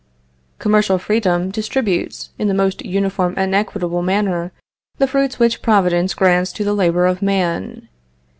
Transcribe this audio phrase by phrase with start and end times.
[0.57, 4.51] Commercial freedom distributes, in the most uniform and equitable manner,
[4.97, 7.87] the fruits which Providence grants to the labor of man.